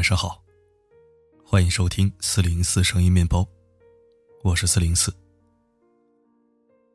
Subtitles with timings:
[0.00, 0.42] 晚上好，
[1.44, 3.46] 欢迎收听四零四声音面包，
[4.42, 5.14] 我是四零四。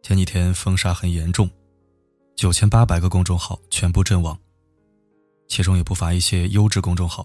[0.01, 1.47] 前几天封杀很严重，
[2.35, 4.35] 九千八百个公众号全部阵亡，
[5.47, 7.23] 其中也不乏一些优质公众号。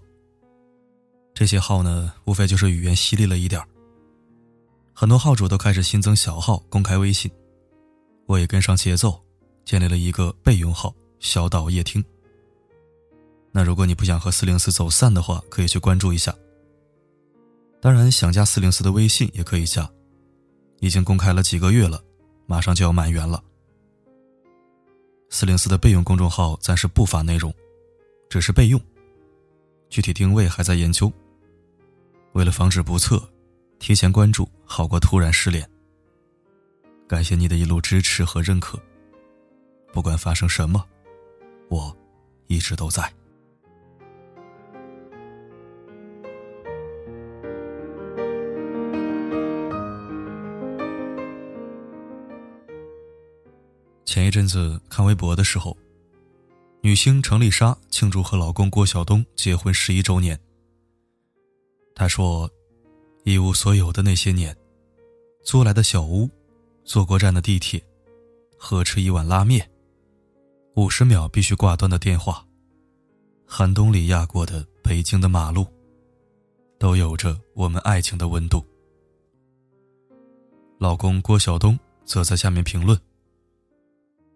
[1.33, 3.59] 这些号呢，无非就是语言犀利了一点
[4.93, 7.31] 很多号主都开始新增小号公开微信，
[8.27, 9.19] 我也跟上节奏，
[9.65, 12.05] 建立了一个备用号小岛夜听。
[13.53, 16.35] 那如果你不想和四零四走散的话，可以去关注一下。
[17.81, 19.91] 当然，想加四零四的微信也可以加，
[20.79, 22.03] 已经公开了几个月了，
[22.47, 23.43] 马上就要满员了。
[25.31, 27.53] 四零四的备用公众号暂时不发内容，
[28.29, 28.81] 只是备用，
[29.89, 31.11] 具体定位还在研究。
[32.33, 33.21] 为了防止不测，
[33.79, 35.69] 提前关注好过突然失联。
[37.09, 38.79] 感谢你的一路支持和认可，
[39.93, 40.85] 不管发生什么，
[41.69, 41.97] 我
[42.47, 43.13] 一直都在。
[54.11, 55.77] 前一阵子看微博的时候，
[56.81, 60.37] 女星程丽莎庆祝和老公郭晓东结婚十一周年。
[61.95, 62.51] 她说
[63.23, 64.53] ：“一无所有的那些年，
[65.45, 66.29] 租来的小屋，
[66.85, 67.81] 坐过站的地铁，
[68.59, 69.71] 合吃一碗拉面，
[70.75, 72.45] 五十秒必须挂断的电话，
[73.47, 75.65] 寒冬里压过的北京的马路，
[76.81, 78.67] 都有着我们爱情的温度。”
[80.79, 83.01] 老公郭晓东则在下面评论。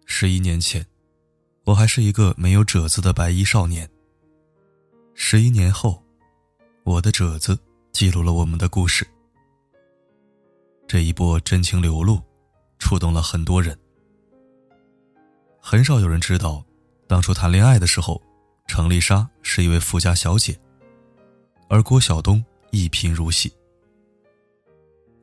[0.05, 0.85] 十一年前，
[1.63, 3.89] 我还是一个没有褶子的白衣少年。
[5.13, 6.01] 十一年后，
[6.83, 7.57] 我的褶子
[7.91, 9.05] 记录了我们的故事。
[10.87, 12.21] 这一波真情流露，
[12.77, 13.77] 触动了很多人。
[15.59, 16.63] 很少有人知道，
[17.07, 18.21] 当初谈恋爱的时候，
[18.67, 20.57] 程丽莎是一位富家小姐，
[21.67, 23.51] 而郭晓东一贫如洗。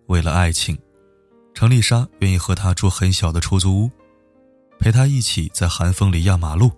[0.06, 0.76] 为了爱情，
[1.54, 3.91] 程丽莎愿意和他住很小的出租屋。
[4.82, 6.69] 陪他一起在寒风里压马路，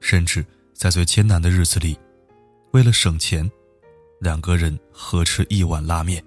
[0.00, 0.42] 甚至
[0.72, 1.94] 在最艰难的日子里，
[2.70, 3.48] 为了省钱，
[4.18, 6.24] 两个人合吃一碗拉面。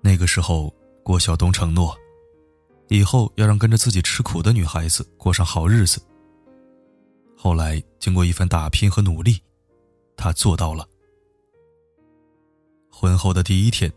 [0.00, 0.74] 那个时候，
[1.04, 1.96] 郭晓东承诺，
[2.88, 6.02] 以后要让跟着自己吃苦的女孩子过上好日子。
[7.36, 9.40] 后来，经过一番打拼和努力，
[10.16, 10.84] 他做到了。
[12.90, 13.92] 婚后的第一天，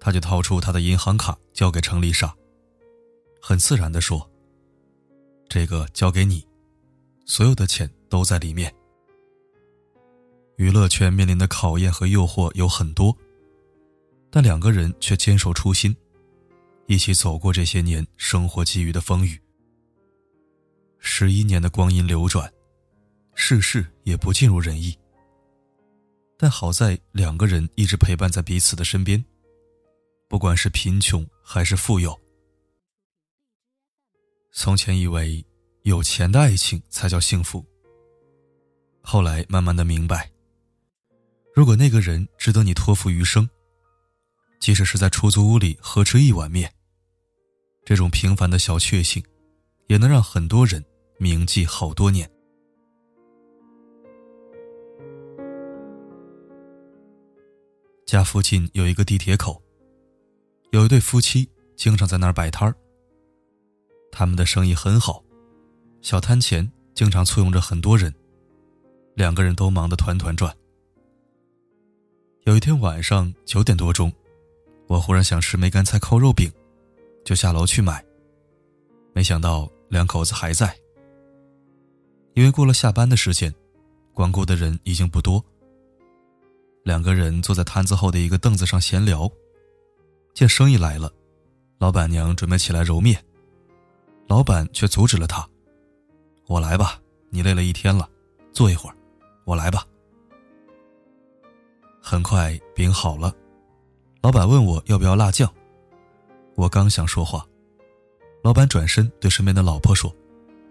[0.00, 2.34] 他就掏出他的银行卡交给程丽莎，
[3.40, 4.28] 很自然地说。
[5.48, 6.46] 这个交给你，
[7.24, 8.72] 所有的钱都在里面。
[10.56, 13.16] 娱乐圈面临的考验和诱惑有很多，
[14.30, 15.96] 但两个人却坚守初心，
[16.86, 19.40] 一起走过这些年生活给予的风雨。
[20.98, 22.52] 十一年的光阴流转，
[23.34, 24.96] 世事也不尽如人意。
[26.36, 29.24] 但好在两个人一直陪伴在彼此的身边，
[30.28, 32.18] 不管是贫穷还是富有。
[34.50, 35.44] 从前以为
[35.82, 37.64] 有钱的爱情才叫幸福，
[39.02, 40.30] 后来慢慢的明白，
[41.54, 43.48] 如果那个人值得你托付余生，
[44.58, 46.72] 即使是在出租屋里合吃一碗面，
[47.84, 49.22] 这种平凡的小确幸，
[49.86, 50.84] 也能让很多人
[51.18, 52.28] 铭记好多年。
[58.06, 59.62] 家附近有一个地铁口，
[60.72, 62.74] 有一对夫妻经常在那儿摆摊儿。
[64.10, 65.22] 他们的生意很好，
[66.02, 68.12] 小摊前经常簇拥着很多人，
[69.14, 70.54] 两个人都忙得团团转。
[72.44, 74.12] 有一天晚上九点多钟，
[74.86, 76.50] 我忽然想吃梅干菜扣肉饼，
[77.24, 78.04] 就下楼去买。
[79.12, 80.74] 没想到两口子还在，
[82.34, 83.54] 因为过了下班的时间，
[84.14, 85.44] 光顾的人已经不多。
[86.84, 89.30] 两个人坐在摊子后的一个凳子上闲聊，
[90.32, 91.12] 见生意来了，
[91.78, 93.22] 老板娘准备起来揉面。
[94.28, 95.48] 老板却阻止了他
[96.46, 98.08] ：“我来吧，你累了一天了，
[98.52, 98.96] 坐一会儿，
[99.44, 99.86] 我来吧。”
[102.00, 103.34] 很快饼好了，
[104.20, 105.50] 老板问我要不要辣酱。
[106.56, 107.46] 我刚想说话，
[108.42, 110.14] 老板转身对身边的老婆说：“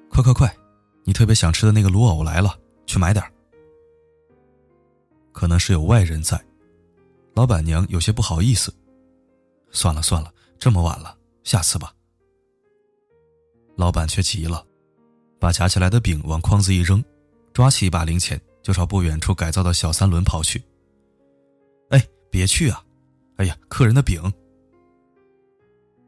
[0.10, 0.56] 快快快，
[1.04, 2.56] 你特别想吃的那个卤藕来了，
[2.86, 3.26] 去买点
[5.32, 6.40] 可能是有外人在，
[7.34, 8.72] 老板娘有些不好意思
[9.72, 11.92] ：“算了算了，这么晚了，下次吧。”
[13.78, 14.66] 老板却急了，
[15.40, 17.02] 把夹起来的饼往筐子一扔，
[17.54, 20.62] 抓起一把零钱就朝不远处改造的小三轮跑去。
[21.92, 22.84] 哎，别去啊！
[23.38, 24.22] 哎呀，客人的饼！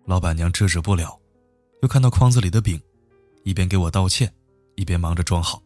[0.05, 1.17] 老板娘制止不了，
[1.81, 2.81] 又看到筐子里的饼，
[3.43, 4.33] 一边给我道歉，
[4.75, 5.61] 一边忙着装好。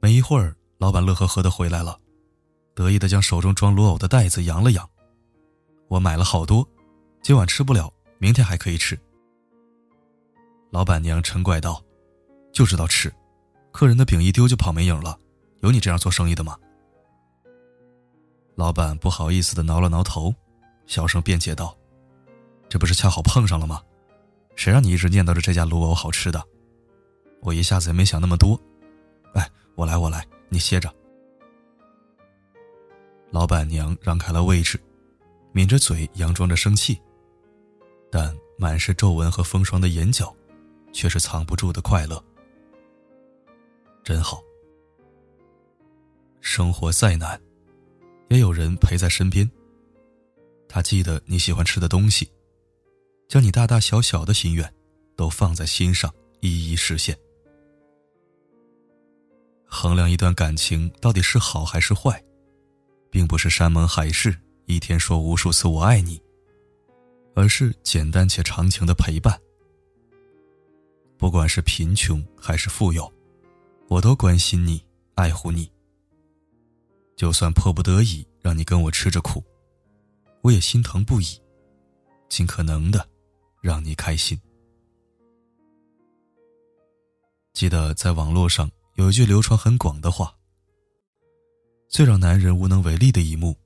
[0.00, 0.92] 没一会儿，老。
[0.92, 1.98] 板乐呵呵的回来了，
[2.74, 4.88] 得意的将手中装卤藕的袋子扬了扬。
[5.88, 6.64] 我买了好多，
[7.22, 8.96] 今晚吃不了，明天还可以吃。
[10.74, 11.80] 老板娘嗔怪道
[12.52, 13.14] ：“就知道吃，
[13.70, 15.16] 客人的饼一丢就跑没影了，
[15.60, 16.58] 有你这样做生意的吗？”
[18.56, 20.34] 老板不好意思的挠了挠头，
[20.84, 21.78] 小声辩解道
[22.68, 23.80] ：“这不是恰好碰上了吗？
[24.56, 26.42] 谁让你一直念叨着这家卤藕好吃的？
[27.40, 28.60] 我一下子也没想那么多。
[29.34, 30.92] 哎，我来，我来，你歇着。”
[33.30, 34.80] 老板娘让开了位置，
[35.52, 37.00] 抿着嘴，佯装着生气，
[38.10, 40.34] 但满是皱纹和风霜的眼角。
[40.94, 42.24] 却是藏不住的快乐，
[44.02, 44.40] 真好。
[46.40, 47.38] 生活再难，
[48.30, 49.50] 也有人陪在身边。
[50.68, 52.30] 他记得你喜欢吃的东西，
[53.28, 54.72] 将你大大小小的心愿
[55.16, 57.18] 都放在心上，一一实现。
[59.66, 62.22] 衡量一段感情到底是好还是坏，
[63.10, 66.22] 并不是山盟海誓，一天说无数次“我爱你”，
[67.34, 69.40] 而是简单且长情的陪伴。
[71.24, 73.10] 不管是贫穷还是富有，
[73.88, 74.84] 我都关心你，
[75.14, 75.72] 爱护你。
[77.16, 79.42] 就算迫不得已让你跟我吃着苦，
[80.42, 81.40] 我也心疼不已，
[82.28, 83.08] 尽可能的
[83.62, 84.38] 让你开心。
[87.54, 90.36] 记得在网络上有一句流传很广的话：
[91.88, 93.56] 最让男人无能为力的一幕，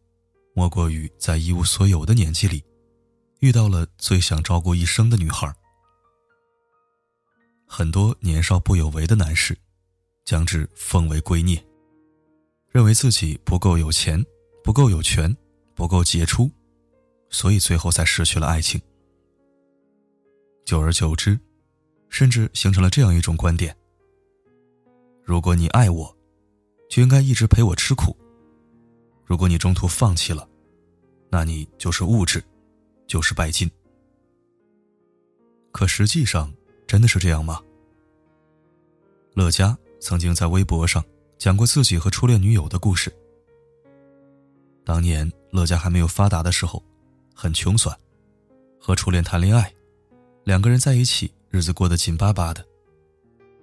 [0.54, 2.64] 莫过于在一无所有的年纪里，
[3.40, 5.52] 遇到了最想照顾一生的女孩。
[7.78, 9.56] 很多年少不有为的男士，
[10.24, 11.62] 将之奉为圭臬，
[12.72, 14.20] 认为自己不够有钱、
[14.64, 15.32] 不够有权、
[15.76, 16.50] 不够杰出，
[17.30, 18.80] 所以最后才失去了爱情。
[20.64, 21.38] 久而久之，
[22.08, 23.72] 甚至形成了这样一种观点：
[25.22, 26.12] 如果你爱我，
[26.90, 28.10] 就应该一直陪我吃苦；
[29.24, 30.48] 如果你中途放弃了，
[31.30, 32.42] 那你就是物质，
[33.06, 33.70] 就是拜金。
[35.70, 36.52] 可实际上，
[36.88, 37.62] 真的是这样吗？
[39.38, 41.00] 乐嘉曾经在微博上
[41.38, 43.08] 讲过自己和初恋女友的故事。
[44.84, 46.82] 当年乐嘉还没有发达的时候，
[47.32, 47.96] 很穷酸，
[48.80, 49.72] 和初恋谈恋爱，
[50.42, 52.66] 两个人在一起，日子过得紧巴巴的，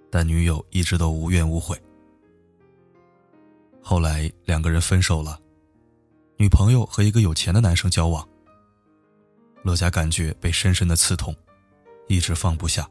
[0.10, 1.78] 但女友一直都无怨无悔。
[3.82, 5.38] 后来两个人分手了，
[6.38, 8.26] 女朋友和一个有钱的男生交往。
[9.62, 11.36] 乐嘉感觉被深深的刺痛，
[12.08, 12.90] 一直放不下。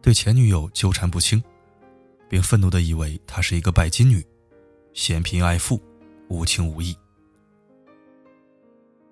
[0.00, 1.40] 对前女友纠缠不清，
[2.32, 4.26] 并愤怒的以为她是一个拜金女，
[4.94, 5.78] 嫌贫爱富，
[6.30, 6.96] 无情无义。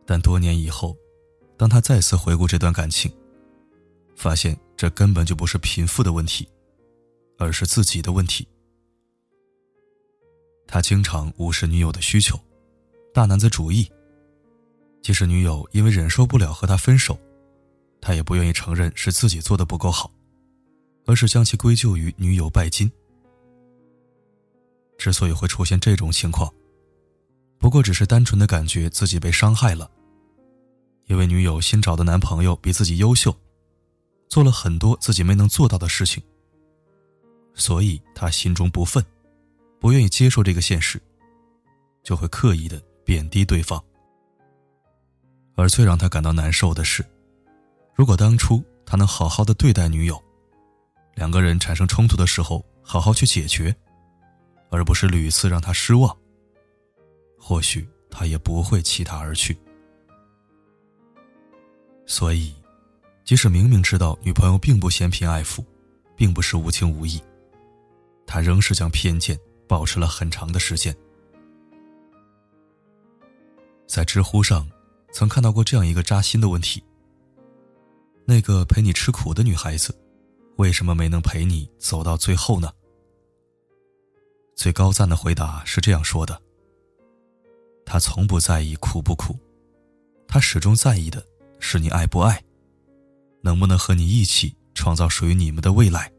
[0.07, 0.97] 但多年以后，
[1.59, 3.13] 当他再次回顾这段感情，
[4.17, 6.49] 发现这根本就不是贫富的问题，
[7.37, 8.49] 而是自己的问题。
[10.67, 12.41] 他经常无视女友的需求，
[13.13, 13.87] 大男子主义。
[15.03, 17.21] 即使女友因为忍受不了和他分手，
[18.01, 20.11] 他也不愿意承认是自己做的不够好。
[21.05, 22.91] 而是将其归咎于女友拜金。
[25.01, 26.53] 之所以会出现这种情况，
[27.59, 29.91] 不过只是单纯的感觉自己被伤害了，
[31.07, 33.35] 因为女友新找的男朋友比自己优秀，
[34.29, 36.23] 做了很多自己没能做到的事情，
[37.55, 39.03] 所以他心中不忿，
[39.81, 41.01] 不愿意接受这个现实，
[42.03, 43.83] 就会刻意的贬低对方。
[45.57, 47.03] 而最让他感到难受的是，
[47.95, 50.23] 如果当初他能好好的对待女友，
[51.15, 53.75] 两个人产生冲突的时候，好好去解决，
[54.71, 56.17] 而不是屡次让他失望。
[57.39, 59.59] 或许他也不会弃他而去。
[62.07, 62.55] 所以，
[63.25, 65.65] 即使明明知道女朋友并不嫌贫爱富，
[66.17, 67.21] 并不是无情无义，
[68.27, 70.95] 他仍是将偏见保持了很长的时间。
[73.87, 74.69] 在知乎上，
[75.13, 76.83] 曾看到过这样一个扎心的问题：
[78.25, 79.97] 那个陪你吃苦的女孩子。
[80.57, 82.71] 为什么没能陪你走到最后呢？
[84.55, 86.41] 最高赞的回答是这样说的
[87.87, 89.39] ：“他从不在意苦不苦，
[90.29, 91.25] 他始终在意的
[91.59, 92.43] 是你爱不爱，
[93.43, 96.13] 能不能和你一起创造属于你们的未来。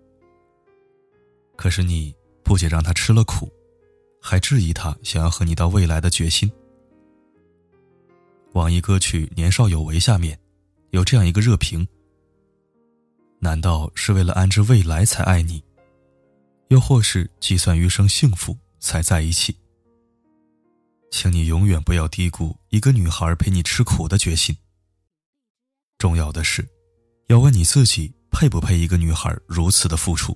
[1.56, 3.48] 可是你不仅让他吃了苦，
[4.20, 6.52] 还质疑他想要和你到未来的决心。”
[8.54, 10.38] 网易歌曲《年少有为》下面
[10.90, 11.88] 有这样一个热评。
[13.40, 15.64] 难道是为了安置未来才爱你，
[16.72, 19.54] 又或是计算余生幸福才在一起？
[21.12, 24.56] 请你永远不要低估一个女孩陪你吃苦的决心。
[25.98, 26.66] 重要的是，
[27.28, 30.36] 要问你自己配不配一个女孩如此的付出。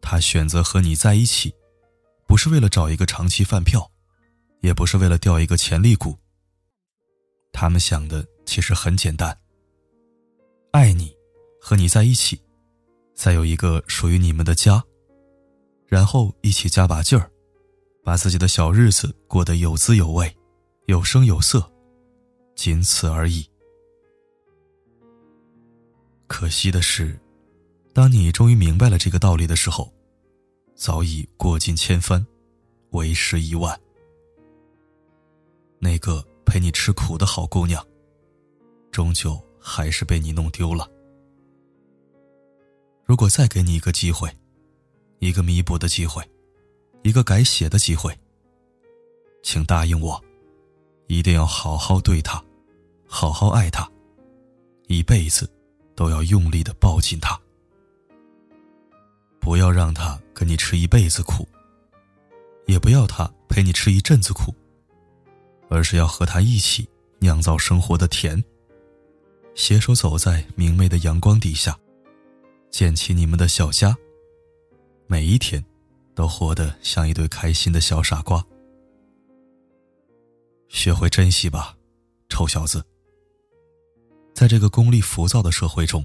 [0.00, 1.52] 她选择和你在一起，
[2.28, 3.90] 不是为了找一个长期饭票，
[4.60, 6.16] 也不是为了钓一个潜力股。
[7.52, 9.36] 他们想的其实很简单：
[10.70, 11.12] 爱你，
[11.60, 12.40] 和你在一起，
[13.14, 14.82] 再有一个属于你们的家，
[15.86, 17.30] 然后一起加把劲儿，
[18.02, 20.36] 把自己的小日子过得有滋有味、
[20.86, 21.72] 有声有色，
[22.54, 23.48] 仅此而已。
[26.26, 27.18] 可惜的是，
[27.92, 29.92] 当你终于明白了这个道理的时候，
[30.74, 32.26] 早已过尽千帆，
[32.90, 33.80] 为时已晚。
[35.78, 37.86] 那个陪你吃苦的好姑娘，
[38.90, 40.90] 终究还是被你弄丢了。
[43.04, 44.30] 如果再给你一个机会，
[45.18, 46.22] 一个弥补的机会，
[47.02, 48.16] 一个改写的机会，
[49.42, 50.22] 请答应我，
[51.06, 52.42] 一定要好好对她，
[53.06, 53.90] 好好爱她，
[54.88, 55.50] 一辈子。
[55.96, 57.40] 都要用力的抱紧他，
[59.38, 61.46] 不要让他跟你吃一辈子苦，
[62.66, 64.52] 也不要他陪你吃一阵子苦，
[65.68, 66.88] 而是要和他一起
[67.20, 68.42] 酿造生活的甜，
[69.54, 71.78] 携手走在明媚的阳光底下，
[72.74, 73.96] 捡起你们的小家，
[75.06, 75.64] 每一天
[76.12, 78.44] 都活得像一对开心的小傻瓜。
[80.66, 81.76] 学会珍惜吧，
[82.28, 82.84] 臭小子。
[84.34, 86.04] 在这个功利浮躁的社会中，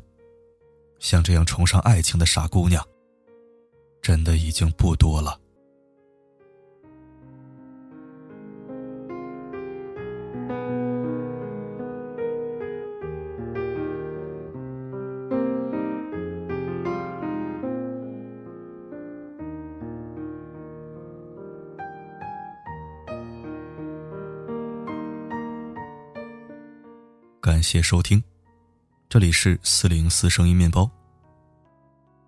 [1.00, 2.88] 像这样崇尚爱情的傻姑娘，
[4.00, 5.42] 真的已经不多了。
[27.60, 28.24] 感谢收听，
[29.10, 30.90] 这里是四零四声音面包。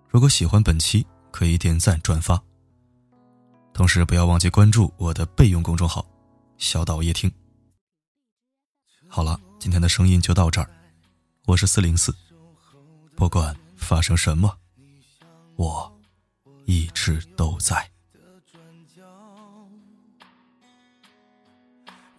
[0.10, 2.38] 如果喜欢本期，可以点赞转发，
[3.74, 6.06] 同时不要忘记关注我的备用公众号
[6.60, 7.32] “小岛夜听”。
[9.08, 10.70] 好了，今天的声音就到这儿，
[11.46, 12.14] 我是四零四，
[13.16, 14.54] 不管发生什么，
[15.56, 16.02] 我
[16.66, 17.91] 一直都在。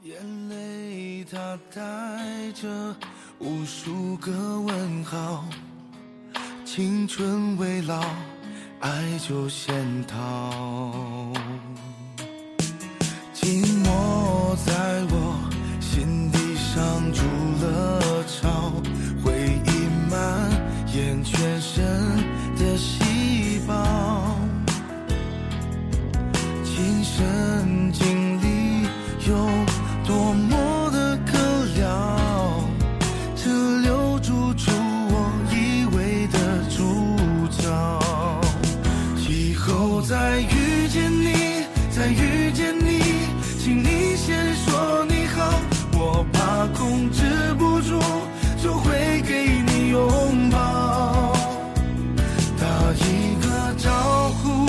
[0.05, 0.17] 眼
[0.49, 2.69] 泪它带着
[3.39, 5.45] 无数个问号，
[6.65, 8.03] 青春未老，
[8.81, 11.33] 爱就先逃。
[13.33, 14.92] 寂寞在
[42.03, 43.01] 再遇见你，
[43.61, 45.55] 请你先说你好，
[45.93, 47.23] 我怕控制
[47.57, 47.97] 不住，
[48.61, 51.33] 就会给你拥抱。
[52.59, 53.89] 打一个招
[54.43, 54.67] 呼，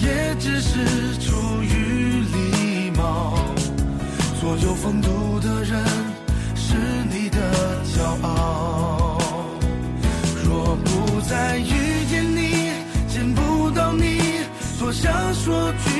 [0.00, 3.36] 也只是出于礼貌。
[4.40, 5.84] 所有风度的人
[6.54, 6.76] 是
[7.10, 9.18] 你的骄傲。
[10.44, 12.70] 若不再遇见你，
[13.08, 14.20] 见不到你，
[14.78, 15.93] 多想说句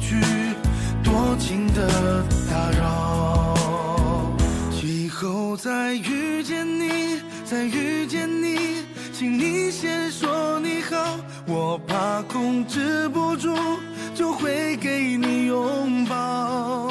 [0.00, 0.16] 去
[1.04, 3.54] 多情的打扰。
[4.82, 13.54] 以后再遇见你再遇见你请你先说你好我怕控制不住
[14.14, 16.89] 就会给你拥抱。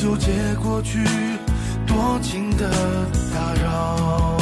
[0.00, 1.04] 纠结过去
[1.86, 2.70] 多情的
[3.34, 4.39] 打扰。